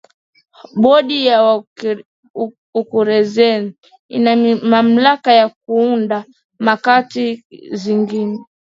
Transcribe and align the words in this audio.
bodi 0.81 1.17
ya 1.27 1.37
wakurugenzi 1.45 3.49
ina 4.15 4.31
mamlaka 4.73 5.29
ya 5.39 5.47
kuunda 5.61 6.17
kamati 6.65 7.25
zingine 7.81 8.37